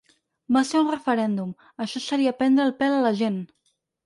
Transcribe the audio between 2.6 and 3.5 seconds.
el pèl a la gent.